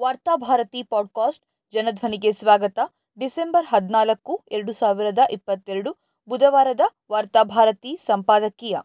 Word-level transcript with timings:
Varthabharati 0.00 0.82
podcast 0.82 1.44
ಜನಧ್ವನಿಗೆ 1.72 2.32
ಸ್ವಾಗತ. 2.32 2.78
December 3.18 3.66
ಹದಿನಾಲ್ಕು, 3.66 4.44
ಎರಡು 4.50 4.72
ಸಾವಿರದ 4.72 5.18
ಇಪ್ಪತ್ತೆರಡು, 5.30 5.96
ಬುಧವಾರದ 6.28 6.80
ವಾರ್ತಾಭಾರತಿ 7.12 7.96
ಸಂಪಾದಕೀಯ. 7.96 8.76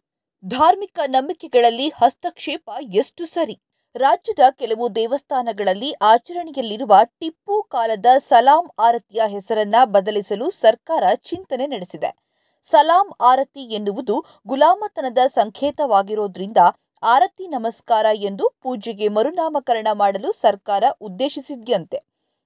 ಧಾರ್ಮಿಕ 0.45 0.99
ನಂಬಿಕೆಗಳಲ್ಲಿ 1.07 1.89
ಹಸ್ತಕ್ಷೇಪ 1.89 2.69
ಎಷ್ಟು 2.81 3.25
ಸರಿ? 3.25 3.61
ರಾಜ್ಯದ 3.95 4.39
ಕೆಲವು 4.51 4.95
ದೇವಸ್ಥಾನಗಳಲ್ಲಿ 4.95 5.91
ಆಚರಣೆಯಲ್ಲಿರುವ 5.91 6.95
ಟಿಪ್ಪು 7.19 7.63
ಕಾಲದ 7.63 8.05
ಸಲಾಂ 8.17 8.69
ಆರತಿಯ 8.79 9.21
ಹೆಸರನ್ನ 9.27 9.75
ಬದಲಿಸಲು 9.83 10.49
ಸರ್ಕಾರ 10.49 11.03
ಚಿಂತನೆ 11.15 11.67
ನಡೆಸಿದೆ. 11.67 12.15
ಸಲಾಂ 12.63 13.11
ಆರತಿ 13.21 13.61
ಎನ್ನುವುದು 13.61 14.25
ಗುಲಾಮತನದ 14.47 15.17
ಸಂಕೇತವಾಗಿರೋದ್ರಿಂದ 15.27 16.57
ಆರತಿ 17.03 17.47
ನಮಸ್ಕಾರ 17.47 18.05
ಎಂದು 18.13 18.49
ಪೂಜೆಗೆ 18.61 19.07
ಮರುನಾಮಕರಣ 19.07 19.87
ಮಾಡಲು 19.93 20.31
ಸರ್ಕಾರ 20.31 20.83
ಉದ್ದೇಶಿಸಿದ್ಯಂತೆ. 21.01 21.99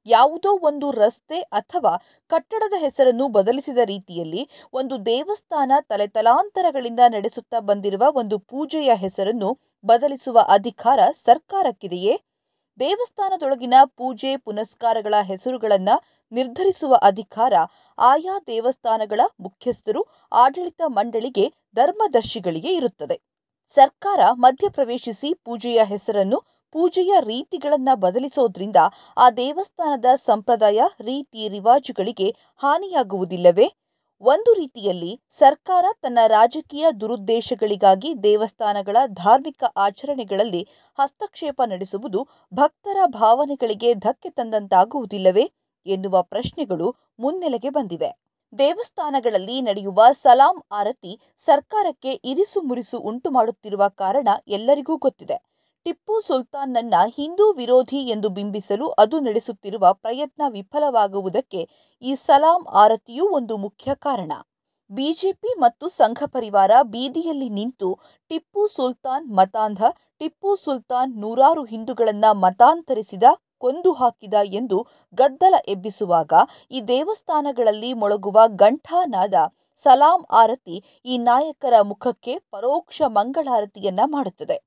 ಯಾವುದೋ 0.05 0.59
ಒಂದು 0.62 0.91
ರಸ್ತೆ 0.91 1.40
ಅಥವಾ 1.40 2.04
ಕಟ್ಟಡದ 2.27 2.73
ಹೆಸರನ್ನು 2.77 3.27
ಬದಲಿಸಿದ 3.27 3.77
ರೀತಿಯಲ್ಲಿ 3.77 4.49
ಒಂದು 4.73 5.05
ದೇವಸ್ಥಾನ 5.05 5.72
ತಲೆತಲಾಂತರಗಳಿಂದ 5.82 6.99
ನಡೆಸುತ್ತಾ 7.08 7.60
ಬಂದಿರುವ 7.60 8.04
ಒಂದು 8.13 8.40
ಪೂಜೆಯ 8.40 8.96
ಹೆಸರನ್ನು 8.96 9.60
ಬದಲಿಸುವ 9.86 10.40
ಅಧಿಕಾರ 10.40 10.99
ಸರ್ಕಾರಕ್ಕಿದೆಯೇ? 11.26 12.16
ದೇವಸ್ಥಾನದೊಳಗಿನ 12.80 13.74
ಪೂಜೆ 13.85 14.38
ಪುನಸ್ಕಾರಗಳ 14.38 15.13
ಹೆಸರುಗಳನ್ನು 15.22 15.96
ನಿರ್ಧರಿಸುವ 16.32 16.96
ಅಧಿಕಾರ 17.02 17.54
ಆಯಾ 17.99 18.40
ದೇವಸ್ಥಾನಗಳ 18.48 19.22
ಮುಖ್ಯಸ್ಥರು, 19.40 20.05
ಆಡಳಿತ 20.32 20.82
ಮಂಡಳಿಗೆ 20.88 21.54
ಧರ್ಮದರ್ಶಿಗಳಿಗೆ 21.76 22.76
ಇರುತ್ತದೆ. 22.76 23.34
ಸರ್ಕಾರ 23.70 24.20
ಮಧ್ಯಪ್ರವೇಶಿಸಿ 24.34 25.34
ಪೂಜೆಯ 25.34 25.84
ಹೆಸರನ್ನು 25.84 26.44
ಪೂಜೆಯ 26.72 27.14
ರೀತಿಗಳನ್ನು 27.20 27.96
ಬದಲಿಸೋದ್ರಿಂದ 27.96 28.76
ಆ 29.18 29.30
ದೇವಸ್ಥಾನದ 29.30 30.05
ಸಂಪ್ರದಾಯ, 30.16 30.80
ರೀತಿ, 31.02 31.48
ರಿವಾಜುಗಳಿಗೆ 31.50 32.36
ಹಾನಿಯಾಗುವುದಿಲ್ಲವೇ? 32.55 33.68
ಒಂದು 34.22 34.54
ರೀತಿಯಲ್ಲಿ 34.54 35.22
ಸರ್ಕಾರ 35.32 35.85
ತನ್ನ 36.02 36.20
ರಾಜಕೀಯ 36.27 36.85
ದುರುದ್ದೇಶಗಳಿಗಾಗಿ 37.02 38.24
ದೇವಸ್ಥಾನಗಳ 38.24 38.98
ಧಾರ್ಮಿಕ 39.07 39.63
ಆಚರಣೆಗಳಲ್ಲಿ 39.77 40.68
ಹಸ್ತಕ್ಷೇಪ 41.00 41.62
ನಡೆಸುವುದು 41.66 42.27
ಭಕ್ತರ 42.54 42.98
ಭಾವನೆಗಳಿಗೆ 43.05 43.94
ಧಕ್ಕೆ 43.94 44.29
ತಂದಂತಾಗುವುದಿಲ್ಲವೇ 44.29 45.52
ಎನ್ನುವ 45.85 46.22
ಪ್ರಶ್ನೆಗಳು 46.22 46.96
ಮುನ್ನೆಲೆಗೆ 47.20 47.70
ಬಂದಿವೆ. 47.70 48.24
ದೇವಸ್ಥಾನಗಳಲ್ಲಿ 48.55 49.55
ನಡೆಯುವ 49.61 50.01
ಸಲಾಂ 50.21 50.57
ಆರತಿ 50.71 51.13
ಸರ್ಕಾರಕ್ಕೆ 51.45 52.11
ಇರಿಸು 52.31 52.59
ಮುರಿಸು 52.61 52.98
ಉಂಟು 52.99 53.29
ಮಾಡುತ್ತಿರುವ 53.31 53.84
ಕಾರಣ 54.01 54.27
ಎಲ್ಲರಿಗೂ 54.48 54.95
ಗೊತ್ತಿದೆ. 54.98 55.37
ಟಿಪ್ಪು 55.85 56.15
ಸುಲ್ತಾನ್ನನ್ನ 56.21 56.95
ಹಿಂದೂ 57.17 57.45
ವಿರೋಧಿ 57.51 57.99
ಎಂದು 58.09 58.29
ಬಿಂಬಿಸಲು 58.29 58.85
ಅದು 59.03 59.15
ನಡೆಸುತ್ತಿರುವ 59.20 59.93
ಪ್ರಯತ್ನ 59.93 60.41
ವಿಫಲವಾಗುವುದಕ್ಕೆ 60.48 61.61
ಈ 62.03 62.13
ಸಲಾಂ 62.15 62.61
ಆರತಿಯೂ 62.83 63.26
ಒಂದು 63.29 63.55
ಮುಖ್ಯ 63.57 63.95
ಕಾರಣ. 63.95 64.31
ಬಿಜೆಪಿ 64.89 65.51
ಮತ್ತು 65.59 65.85
ಸಂಘ 65.89 66.19
ಪರಿವಾರ 66.25 66.72
ಬೀದಿಯಲ್ಲಿ 66.83 67.50
ನಿಂತು 67.50 67.89
ಟಿಪ್ಪು 68.31 68.63
ಸುಲ್ತಾನ್ 68.67 69.25
ಮತಾಂಧ, 69.38 69.81
ಟಿಪ್ಪು 70.19 70.51
ಸುಲ್ತಾನ್ 70.56 71.13
ನೂರಾರು 71.22 71.63
ಹಿಂದೂಗಳನ್ನು 71.63 72.31
ಮತಾಂತರಿಸಿದ 72.39 73.23
ಕೊಂದು 73.66 73.91
ಹಾಕಿದ 73.94 74.34
ಎಂದು 74.53 74.80
ಗದ್ದಲ 75.13 75.56
ಎಬ್ಬಿಸುವಾಗ 75.68 76.34
ಈ 76.72 76.81
ದೇವಸ್ಥಾನಗಳಲ್ಲಿ 76.81 77.91
ಮೊಳಗುವ 77.94 78.40
ಗಂಠಾನಾದ 78.56 79.34
ಸಲಾಂ 79.80 80.22
ಆರತಿ 80.31 80.78
ಈ 81.06 81.18
ನಾಯಕರ 81.18 81.75
ಮುಖಕ್ಕೆ 81.81 82.34
ಪರೋಕ್ಷ 82.52 83.02
ಮಂಗಳಾರತಿಯನ್ನ 83.07 84.00
ಮಾಡುತ್ತದೆ. 84.06 84.57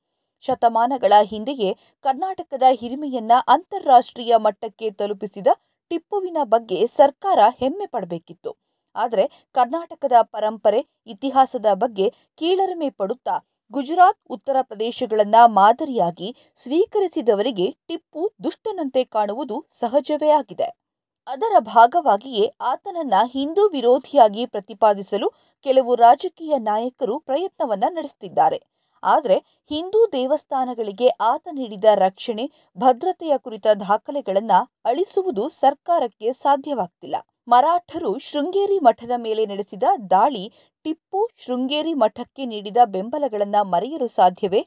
ಶತಮಾನಗಳ 0.44 1.12
ಹಿಂದೆಯೇ 1.22 1.70
ಕರ್ನಾಟಕದ 2.04 2.62
ಹಿರಿಮೆಯನ್ನ 2.70 3.32
ಅಂತಾರಾಷ್ಟ್ರೀಯ 3.48 4.34
ಮಟ್ಟಕ್ಕೆ 4.36 4.90
ತಲುಪಿಸಿದ 4.90 5.48
ಟಿಪ್ಪುವಿನ 5.90 6.38
ಬಗ್ಗೆ 6.44 6.86
ಸರ್ಕಾರ 6.86 7.38
ಹೆಮ್ಮೆ 7.60 7.86
ಪಡಬೇಕಿತ್ತು. 7.86 8.50
ಆದರೆ 8.96 9.24
ಕರ್ನಾಟಕದ 9.54 10.16
ಪರಂಪರೆ, 10.22 10.80
ಇತಿಹಾಸದ 11.06 11.66
ಬಗ್ಗೆ 11.74 12.06
ಕೀಳರಿಮೆ 12.38 12.90
ಪಡುತ್ತಾ 12.90 13.36
ಗುಜರಾತ್ 13.72 14.18
ಉತ್ತರ 14.30 14.56
ಪ್ರದೇಶಗಳನ್ನ 14.62 15.34
ಮಾದರಿಯಾಗಿ 15.46 16.36
ಸ್ವೀಕರಿಸಿದವರಿಗೆ 16.56 17.76
ಟಿಪ್ಪು 17.88 18.32
ದುಷ್ಟನಂತೆ 18.44 19.04
ಕಾಣುವುದು 19.04 19.66
ಸಹಜವೇ 19.78 20.30
ಆಗಿದೆ. 20.30 20.68
ಅದರ 21.26 21.52
ಭಾಗವಾಗಿಯೇ 21.58 22.54
ಆತನನ್ನ 22.60 23.14
ಹಿಂದೂ 23.26 23.68
ವಿರೋಧಿಯಾಗಿ 23.68 24.46
ಪ್ರತಿಪಾದಿಸಲು 24.46 25.28
ಕೆಲವು 25.62 25.94
ರಾಜಕೀಯ 25.94 26.54
ನಾಯಕರು 26.58 27.18
ಪ್ರಯತ್ನವನ್ನ 27.18 27.84
ನಡೆಸುತ್ತಿದ್ದಾರೆ 27.88 28.60
ಆದರೆ 29.02 29.36
ಹಿಂದೂ 29.70 30.06
ದೇವಸ್ಥಾನಗಳಿಗೆ 30.06 31.08
ಆತ 31.08 31.48
ನೀಡಿದ 31.52 31.84
ರಕ್ಷಣೆ, 31.94 32.50
ಭದ್ರತೆಯ 32.78 33.34
ಕುರಿತ 33.38 33.66
ದಾಖಲೆಗಳನ್ನು 33.80 34.74
ಅಳಿಸುವುದು 34.84 35.48
ಸರ್ಕಾರಕ್ಕೆ 35.48 36.32
ಸಾಧ್ಯವಾಗ್ತಿಲ್ಲ. 36.32 37.16
ಮರಾಠರು 37.48 38.18
ಶೃಂಗೇರಿ 38.18 38.78
ಮಠದ 38.78 39.10
ಮೇಲೆ 39.16 39.46
ನಡೆಸಿದ 39.46 39.82
ದಾಳಿ 40.10 40.52
ಟಿಪ್ಪು 40.88 41.20
ಶೃಂಗೇರಿ 41.36 41.94
ಮಠಕ್ಕೆ 41.94 42.44
ನೀಡಿದ 42.46 42.76
ಬೆಂಬಲಗಳನ್ನು 42.84 43.64
ಮರೆಯಲು 43.64 44.06
ಸಾಧ್ಯವೇ? 44.06 44.60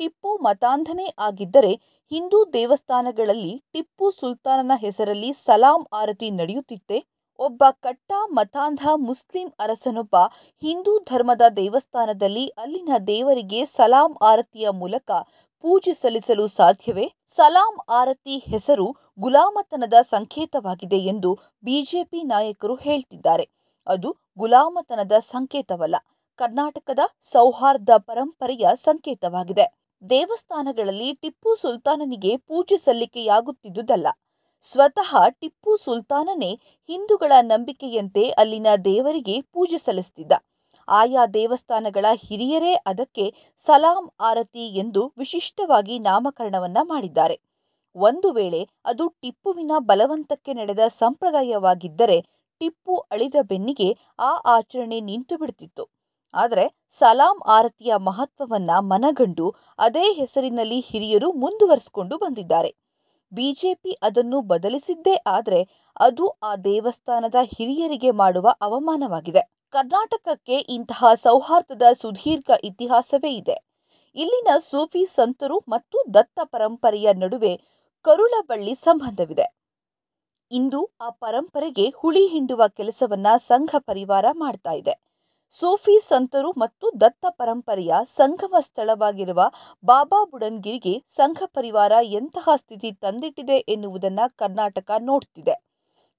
ಟಿಪ್ಪು 0.00 0.36
ಮತಾಂಧನೇ 0.36 1.06
ಆಗಿದ್ದರೆ 1.18 1.70
ಹಿಂದೂ 2.12 2.38
ದೇವಸ್ಥಾನಗಳಲ್ಲಿ 2.52 3.64
ಟಿಪ್ಪು 3.72 4.10
ಸುಲ್ತಾನನ 4.10 4.72
ಹೆಸರಲ್ಲಿ 4.74 5.32
ಸಲಾಂ 5.32 5.86
ಆರತಿ 5.92 6.30
ನಡೆಯುತ್ತಿತ್ತೆ. 6.30 6.98
ಒಬ್ಬ 7.38 7.64
ಕಟ್ಟಾ 7.70 8.26
ಮತಾಂಧ 8.26 8.80
ಮುಸ್ಲಿಂ 8.96 9.48
ಅರಸನೊಬ್ಬ 9.60 10.16
ಹಿಂದೂ 10.62 10.98
ಧರ್ಮದ 10.98 11.42
ದೇವಸ್ಥಾನದಲ್ಲಿ 11.56 12.46
ಅಲ್ಲಿನ 12.46 12.88
ದೇವರಿಗೆ 13.06 13.64
ಸಲಾಂ 13.64 14.12
ಆರತಿಯ 14.22 14.68
ಮೂಲಕ 14.70 15.10
ಪೂಜೆ 15.64 15.92
ಸಲ್ಲಿಸಲು 15.92 16.46
ಸಾಧ್ಯವೇ? 16.46 17.06
ಸಲಾಂ 17.26 17.76
ಆರತಿ 17.88 18.38
ಹೆಸರು 18.38 18.96
ಗುಲಾಮತನದ 19.18 19.94
ಸಂಕೇತವಾಗಿದೆ 20.00 20.98
ಎಂದು 20.98 21.32
ಬಿಜೆಪಿ 21.64 22.22
ನಾಯಕರು 22.22 22.74
ಹೇಳ್ತಿದ್ದಾರೆ. 22.74 23.57
ಅದು 23.88 24.08
ಗುಲಾಮತನದ 24.38 25.12
ಸಂಕೇತವಲ್ಲ. 25.32 25.96
ಕರ್ನಾಟಕದ 26.38 27.02
ಸೌಹಾರ್ದ 27.32 27.90
ಪರಂಪರೆಯ 27.98 28.66
ಸಂಕೇತವಾಗಿದೆ. 28.76 29.66
ದೇವಸ್ಥಾನಗಳಲ್ಲಿ 30.02 31.08
ಟಿಪ್ಪು 31.12 31.50
ಸುಲ್ತಾನನಿಗೆ 31.56 32.32
ಪೂಜೆ 32.48 32.76
ಸಲ್ಲಿಕೆಯಾಗುತ್ತಿದ್ದುದಲ್ಲ. 32.76 34.08
ಸ್ವತಃ 34.64 35.10
ಟಿಪ್ಪು 35.40 35.76
ಸುಲ್ತಾನನೇ 35.76 36.52
ಹಿಂದೂಗಳ 36.88 37.32
ನಂಬಿಕೆಯಂತೆ 37.42 38.30
ಅಲ್ಲಿನ 38.30 38.66
ದೇವರಿಗೆ 38.84 39.40
ಪೂಜೆ 39.52 39.78
ಸಲ್ಲಿಸುತ್ತಿದ್ದ 39.78 40.32
ಆಯಾ 40.88 41.26
ದೇವಸ್ಥಾನಗಳ 41.26 42.06
ಹಿರಿಯರೇ 42.14 42.72
ಅದಕ್ಕೆ 42.86 43.24
ಸಲಾಂ 43.60 44.04
ಆರತಿ 44.20 44.64
ಎಂದು 44.78 45.02
ವಿಶಿಷ್ಟವಾಗಿ 45.18 45.98
ನಾಮಕರಣವನ್ನ 45.98 46.78
ಮಾಡಿದ್ದಾರೆ. 46.82 47.36
ಒಂದು 47.96 48.28
ವೇಳೆ 48.32 48.60
ಅದು 48.84 49.04
ಟಿಪ್ಪುವಿನ 49.22 49.72
ಬಲವಂತಕ್ಕೆ 49.78 50.52
ನಡೆದ 50.54 50.82
ಸಂಪ್ರದಾಯವಾಗಿದ್ದರೆ 50.98 52.18
ಟಿಪ್ಪು 52.60 52.94
ಅಳಿದ 53.10 53.34
ಬೆನ್ನಿಗೆ 53.42 53.88
ಆ 54.18 54.30
ಆಚರಣೆ 54.56 55.00
ನಿಂತು 55.00 55.36
ಬಿಡುತ್ತಿತ್ತು 55.36 55.84
ಆದರೆ 56.34 56.64
ಸಲಾಂ 56.98 57.36
ಆರತಿಯ 57.46 57.92
ಮಹತ್ವವನ್ನ 57.98 58.70
ಮನಗಂಡು 58.80 59.46
ಅದೇ 59.78 60.06
ಹೆಸರಿನಲ್ಲಿ 60.12 60.80
ಹಿರಿಯರು 60.80 61.32
ಮುಂದುವರಿಸಿಕೊಂಡು 61.32 62.18
ಬಂದಿದ್ದಾರೆ. 62.18 62.70
ಬಿಜೆಪಿ 63.32 63.92
ಅದನ್ನು 64.02 64.40
ಬದಲಿಸಿದ್ದೇ 64.42 65.14
ಆದರೆ 65.26 65.60
ಅದು 66.00 66.24
ಆ 66.42 66.56
ದೇವಸ್ಥಾನದ 66.56 67.38
ಹಿರಿಯರಿಗೆ 67.56 68.10
ಮಾಡುವ 68.10 68.48
ಅವಮಾನವಾಗಿದೆ. 68.60 69.42
ಕರ್ನಾಟಕಕ್ಕೆ 69.72 70.58
ಇಂತಹ 70.76 71.14
ಸೌಹಾರ್ದದ 71.14 71.82
ಸುದೀರ್ಘ 71.92 72.50
ಇತಿಹಾಸವೇ 72.64 73.30
ಇದೆ. 73.30 73.56
ಇಲ್ಲಿನ 74.16 74.50
ಸೂಫಿ 74.58 75.02
ಸಂತರು 75.06 75.58
ಮತ್ತು 75.68 75.98
ದತ್ತ 76.14 76.38
ಪರಂಪರೆಯ 76.44 77.08
ನಡುವೆ 77.14 77.52
ಕರುಳಬಳ್ಳಿ 78.04 78.74
ಸಂಬಂಧವಿದೆ. 78.86 79.46
ಇಂದು 80.50 80.90
ಆ 81.00 81.10
ಪರಂಪರೆಗೆ 81.10 81.90
ಹುಳಿ 81.90 82.26
ಹಿಂಡುವ 82.26 82.68
ಕೆಲಸವನ್ನ 82.68 83.26
ಸಂಘ 83.36 83.70
ಪರಿವಾರ 83.78 84.24
ಮಾಡ್ತಾ 84.32 84.72
ಇದೆ. 84.72 84.94
ಸೂಫಿ 85.50 86.00
ಸಂತರು 86.00 86.50
ಮತ್ತು 86.50 87.00
ದತ್ತ 87.00 87.26
ಪರಂಪರೆಯ 87.28 87.94
ಸಂಗಮ 88.04 88.54
ಸ್ಥಳವಾಗಿರುವ 88.60 89.50
ಬಾಬಾ 89.84 90.24
ಬುಡನ್ಗಿರಿಗೆ 90.24 91.04
ಸಂಘ 91.08 91.42
ಪರಿವಾರ 91.46 91.92
ಎಂತಹ 92.02 92.48
ಸ್ಥಿತಿ 92.56 92.92
ತಂದಿಟ್ಟಿದೆ 92.92 93.56
ಎನ್ನುವುದನ್ನು 93.56 94.36
ಕರ್ನಾಟಕ 94.36 94.90
ನೋಡ್ತಿದೆ. 94.98 95.54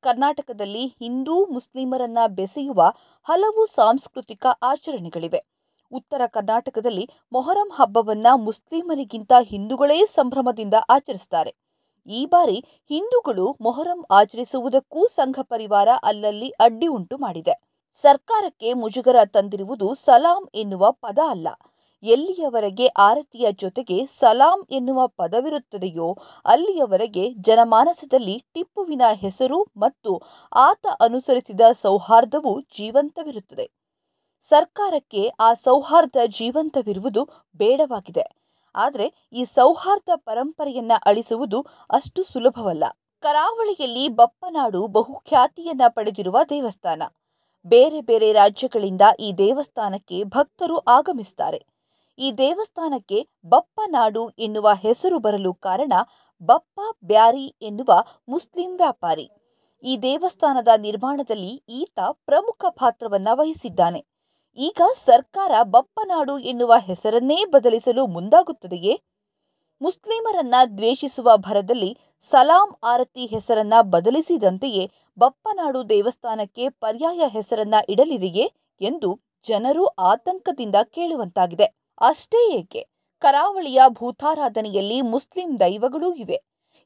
ಕರ್ನಾಟಕದಲ್ಲಿ 0.02 0.86
ಹಿಂದೂ 1.00 1.46
ಮುಸ್ಲಿಮರನ್ನ 1.46 2.18
ಬೆಸೆಯುವ 2.28 2.92
ಹಲವು 3.24 3.66
ಸಾಂಸ್ಕೃತಿಕ 3.66 4.46
ಆಚರಣೆಗಳಿವೆ. 4.64 5.42
ಉತ್ತರ 5.92 6.22
ಕರ್ನಾಟಕದಲ್ಲಿ 6.28 7.10
ಮೊಹರಂ 7.32 7.70
ಹಬ್ಬವನ್ನ 7.74 8.28
ಮುಸ್ಲಿಮರಿಗಿಂತ 8.36 9.34
ಹಿಂದೂಗಳೇ 9.42 10.06
ಸಂಭ್ರಮದಿಂದ 10.06 10.74
ಆಚರಿಸ್ತಾರೆ. 10.90 11.69
ಈ 12.10 12.26
ಬಾರಿ 12.26 12.66
ಹಿಂದೂಗಳು 12.90 13.58
ಮೊಹರಂ 13.62 14.06
ಆಚರಿಸುವುದಕ್ಕೂ 14.12 15.08
ಸಂಘ 15.08 15.40
ಪರಿವಾರ 15.42 15.90
ಅಲ್ಲಲ್ಲಿ 16.04 16.50
ಅಡ್ಡಿ 16.50 16.88
ಉಂಟು 16.88 17.18
ಮಾಡಿದೆ. 17.18 17.56
ಸರ್ಕಾರಕ್ಕೆ 17.96 18.74
ಮುಜುಗರ 18.74 19.16
ತಂದಿರುವುದು 19.26 19.94
ಸಲಾಂ 19.94 20.50
ಎನ್ನುವ 20.56 20.92
ಪದ 20.92 21.20
ಅಲ್ಲ. 21.30 21.48
ಎಲ್ಲಿಯವರೆಗೆ 22.04 22.88
ಆರತಿಯ 22.88 23.48
ಜೊತೆಗೆ 23.52 24.06
ಸಲಾಂ 24.06 24.68
ಎನ್ನುವ 24.72 25.08
ಪದವಿರುತ್ತದೆಯೋ 25.08 26.18
ಅಲ್ಲಿಯವರೆಗೆ 26.46 27.34
ಜನಮಾನಸದಲ್ಲಿ 27.34 28.46
ಟಿಪ್ಪುವಿನ 28.54 29.02
ಹೆಸರು 29.14 29.60
ಮತ್ತು 29.78 30.22
ಆತ 30.56 30.86
ಅನುಸರಿಸಿದ 31.00 31.62
ಸೌಹಾರ್ದವು 31.82 32.62
ಜೀವಂತವಿರುತ್ತದೆ. 32.78 33.70
ಸರ್ಕಾರಕ್ಕೆ 34.42 35.28
ಆ 35.40 35.54
ಸೌಹಾರ್ದ 35.54 36.16
ಜೀವಂತವಿರುವುದು 36.26 37.24
ಬೇಡವಾಗಿದೆ. 37.58 38.26
ಆದರೆ 38.76 39.14
ಈ 39.34 39.44
ಸೌಹಾರ್ದ 39.44 40.10
ಪರಂಪರೆಯನ್ನ 40.16 40.92
ಅಳಿಸುವುದು 41.06 41.66
ಅಷ್ಟು 41.90 42.24
ಸುಲಭವಲ್ಲ. 42.24 42.84
ಕರಾವಳಿಯಲ್ಲಿ 43.20 44.08
ಬಪ್ಪನಾಡು 44.10 44.88
ಬಹುಖ್ಯಾತಿಯನ್ನ 44.88 45.82
ಪಡೆದಿರುವ 45.88 46.40
ದೇವಸ್ಥಾನ. 46.50 47.04
ಬೇರೆ 47.66 48.02
ಬೇರೆ 48.02 48.34
ರಾಜ್ಯಗಳಿಂದ 48.34 49.02
ಈ 49.20 49.34
ದೇವಸ್ಥಾನಕ್ಕೆ 49.34 50.24
ಭಕ್ತರು 50.24 50.78
ಆಗಮಿಸುತ್ತಾರೆ 50.78 51.66
ಈ 52.20 52.32
ದೇವಸ್ಥಾನಕ್ಕೆ 52.32 53.28
ಬಪ್ಪನಾಡು 53.46 54.30
ಎನ್ನುವ 54.30 54.70
ಹೆಸರು 54.74 55.20
ಬರಲು 55.20 55.54
ಕಾರಣ 55.54 55.94
ಬಪ್ಪ 56.44 56.80
ಬ್ಯಾರಿ 57.04 57.56
ಎನ್ನುವ 57.62 58.04
ಮುಸ್ಲಿಂ 58.28 58.78
ವ್ಯಾಪಾರಿ. 58.78 59.30
ಈ 59.84 59.98
ದೇವಸ್ಥಾನದ 59.98 60.68
ನಿರ್ಮಾಣದಲ್ಲಿ 60.78 61.64
ಈತ 61.70 62.00
ಪ್ರಮುಖ 62.26 62.66
ಪಾತ್ರವನ್ನು 62.70 63.38
ವಹಿಸಿದ್ದಾನೆ. 63.38 64.19
ಈಗ 64.58 64.82
ಸರ್ಕಾರ 64.94 65.52
ಬಪ್ಪನಾಡು 65.64 66.40
ಎನ್ನುವ 66.40 66.74
ಹೆಸರನ್ನೇ 66.78 67.46
ಬದಲಿಸಲು 67.46 68.08
ಮುಂದಾಗುತ್ತದೆಯೇ? 68.08 69.02
ಮುಸ್ಲಿಮರನ್ನ 69.82 70.56
ದ್ವೇಷಿಸುವ 70.78 71.32
ಭರದಲ್ಲಿ 71.36 71.98
ಸಲಾಂ 72.22 72.76
ಆರತಿ 72.84 73.26
ಹೆಸರನ್ನ 73.26 73.74
ಬದಲಿಸಿದಂತೆಯೇ 73.82 74.92
ಬಪ್ಪನಾಡು 75.20 75.90
ದೇವಸ್ಥಾನಕ್ಕೆ 75.90 76.70
ಪರ್ಯಾಯ 76.70 77.22
ಹೆಸರನ್ನ 77.28 77.76
ಇಡಲಿದೆಯೇ 77.90 78.54
ಎಂದು 78.82 79.20
ಜನರು 79.48 79.86
ಆತಂಕದಿಂದ 79.86 80.76
ಕೇಳುವಂತಾಗಿದೆ. 80.84 81.68
ಅಷ್ಟೇ 82.02 82.52
ಏಕೆ? 82.52 82.88
ಕರಾವಳಿಯ 83.20 83.82
ಭೂತಾರಾಧನೆಯಲ್ಲಿ 83.88 85.02
ಮುಸ್ಲಿಂ 85.02 85.60
ದೈವಗಳೂ 85.60 86.14
ಇವೆ. 86.14 86.40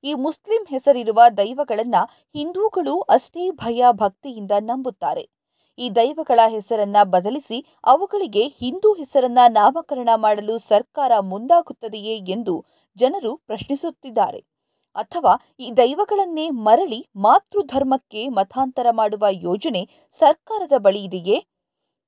ಈ 0.04 0.14
ಮುಸ್ಲಿಂ 0.14 0.66
ಹೆಸರಿರುವ 0.70 1.22
ದೈವಗಳನ್ನ 1.38 1.96
ಹಿಂದೂಗಳು 2.34 3.00
ಅಷ್ಟೇ 3.00 3.52
ಭಯ 3.52 3.84
ಭಕ್ತಿಯಿಂದ 3.92 4.52
ನಂಬುತ್ತಾರೆ. 4.60 5.33
ಈ 5.78 5.90
ದೈವಗಳ 5.90 6.40
ಹೆಸರನ್ನ 6.48 6.98
ಬದಲಿಸಿ 7.04 7.66
ಅವುಗಳಿಗೆ 7.84 8.48
ಹಿಂದೂ 8.48 8.94
ಹೆಸರನ್ನ 8.94 9.38
ನಾಮಕರಣ 9.48 10.10
ಮಾಡಲು 10.16 10.58
ಸರ್ಕಾರ 10.58 11.12
ಮುಂದಾಗುತ್ತದೆಯೇ 11.20 12.18
ಎಂದು 12.18 12.66
ಜನರು 12.98 13.36
ಪ್ರಶ್ನಿಸುತ್ತಿದ್ದಾರೆ. 13.38 14.42
ಅಥವಾ 14.96 15.34
ಈ 15.60 15.72
ದೈವಗಳನ್ನೇ 15.72 16.50
ಮರಳಿ 16.50 17.08
ಮಾತೃಧರ್ಮಕ್ಕೆ 17.16 18.28
ಮತಾಂತರ 18.28 18.88
ಮಾಡುವ 18.92 19.26
ಯೋಜನೆ 19.32 19.90
ಸರ್ಕಾರದ 20.12 20.74
ಬಳಿ 20.78 21.04
ಇದೆಯೇ? 21.04 21.38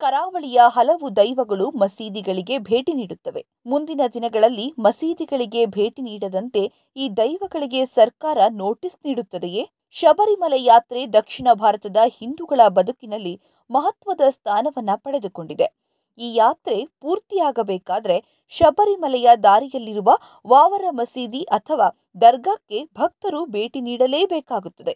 ಕರಾವಳಿಯ 0.02 0.62
ಹಲವು 0.68 1.16
ದೈವಗಳು 1.16 1.72
ಮಸೀದಿಗಳಿಗೆ 1.72 2.58
ಭೇಟಿ 2.60 2.94
ನೀಡುತ್ತವೆ. 2.94 3.46
ಮುಂದಿನ 3.66 4.02
ದಿನಗಳಲ್ಲಿ 4.14 4.74
ಮಸೀದಿಗಳಿಗೆ 4.80 5.66
ಭೇಟಿ 5.66 6.02
ನೀಡದಂತೆ 6.02 6.72
ಈ 6.96 7.10
ದೈವಗಳಿಗೆ 7.10 7.86
ಸರ್ಕಾರ 7.86 8.38
ನೋಟಿಸ್ 8.50 8.98
ನೀಡುತ್ತದೆಯೇ? 9.06 9.70
ಶಬರಿಮಲೆ 9.92 10.64
ಯಾತ್ರೆ 10.64 11.08
ದಕ್ಷಿಣ 11.08 11.48
ಭಾರತದ 11.54 11.98
ಹಿಂದೂಗಳ 12.06 12.62
ಬದುಕಿನಲ್ಲಿ 12.68 13.42
ಮಹತ್ವದ 13.70 14.22
ಸ್ಥಾನವನ್ನ 14.30 14.90
ಪಡೆದುಕೊಂಡಿದೆ. 14.96 15.68
ಈ 16.20 16.28
ಯಾತ್ರೆ 16.36 16.78
ಪೂರ್ತಿಯಾಗಬೇಕಾದ್ರೆ 17.02 18.18
ಶಬರಿಮಲೆಯ 18.50 19.30
ದಾರಿಯಲ್ಲಿರುವ 19.44 20.10
ವಾವರ 20.48 20.86
ಮಸೀದಿ 20.92 21.42
ಅಥವಾ 21.58 21.88
ದರ್ಗಾಕ್ಕೆ 22.22 22.80
ಭಕ್ತರು 23.00 23.46
ಭೇಟಿ 23.46 23.82
ನೀಡಲೇಬೇಕಾಗುತ್ತದೆ. 23.82 24.94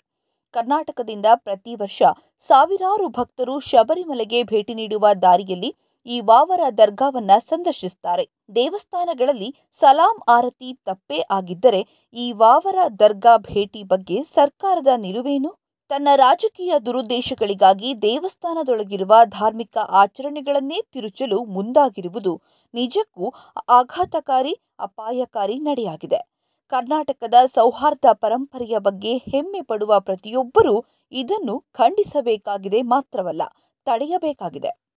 ಕರ್ನಾಟಕದಿಂದ 0.54 1.28
ಪ್ರತಿ 1.36 1.74
ವರ್ಷ 1.76 2.02
ಸಾವಿರಾರು 2.40 3.08
ಭಕ್ತರು 3.10 3.60
ಶಬರಿಮಲೆಗೆ 3.60 4.40
ಭೇಟಿ 4.44 4.74
ನೀಡುವ 4.74 5.08
ದಾರಿಯಲ್ಲಿ 5.22 5.72
ಈ 6.08 6.18
ವಾವರ 6.22 6.64
ದರ್ಗಾವನ್ನ 6.78 7.32
ಸಂದರ್ಶಿಸುತ್ತಾರೆ 7.40 8.26
ದೇವಸ್ಥಾನಗಳಲ್ಲಿ 8.56 9.50
ಸಲಾಂ 9.80 10.18
ಆರತಿ 10.28 10.70
ತಪ್ಪೇ 10.86 11.20
ಆಗಿದ್ದರೆ 11.32 11.82
ಈ 12.16 12.32
ವಾವರ 12.32 12.80
ದರ್ಗಾ 13.00 13.38
ಭೇಟಿ 13.38 13.84
ಬಗ್ಗೆ 13.84 14.18
ಸರ್ಕಾರದ 14.24 14.88
ನಿಲುವೇನು? 14.98 15.52
ತನ್ನ 15.90 16.08
ರಾಜಕೀಯ 16.16 16.74
ದುರುದ್ದೇಶಗಳಿಗಾಗಿ 16.80 18.02
ದೇವಸ್ಥಾನದೊಳಗಿರುವ 18.02 19.14
ಧಾರ್ಮಿಕ 19.26 19.78
ಆಚರಣೆಗಳನ್ನೇ 19.78 20.80
ತಿರುಚಲು 20.94 21.44
ಮುಂದಾಗಿರುವುದು 21.44 22.42
ನಿಜಕ್ಕೂ 22.74 23.34
ಆಘಾತಕಾರಿ, 23.70 24.54
ಅಪಾಯಕಾರಿ 24.80 25.60
ನಡೆಯಾಗಿದೆ. 25.60 26.20
ಕರ್ನಾಟಕದ 26.72 27.34
ಸೌಹಾರ್ದ 27.46 28.06
ಪರಂಪರೆಯ 28.12 28.76
ಬಗ್ಗೆ 28.78 29.18
ಹೆಮ್ಮೆ 29.18 29.62
ಪಡುವ 29.62 30.00
ಪ್ರತಿಯೊಬ್ಬರೂ 30.00 30.76
ಇದನ್ನು 31.12 31.60
ಖಂಡಿಸಬೇಕಾಗಿದೆ 31.74 32.82
ಮಾತ್ರವಲ್ಲ, 32.82 33.42
ತಡೆಯಬೇಕಾಗಿದೆ. 33.88 34.72